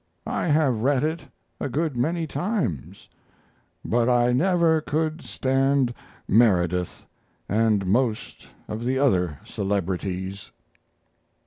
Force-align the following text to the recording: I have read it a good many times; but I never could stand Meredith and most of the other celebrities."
I 0.25 0.47
have 0.47 0.81
read 0.81 1.03
it 1.03 1.25
a 1.59 1.69
good 1.69 1.95
many 1.95 2.25
times; 2.25 3.07
but 3.85 4.09
I 4.09 4.31
never 4.31 4.81
could 4.81 5.21
stand 5.21 5.93
Meredith 6.27 7.05
and 7.47 7.85
most 7.85 8.47
of 8.67 8.83
the 8.83 8.97
other 8.97 9.37
celebrities." 9.43 10.49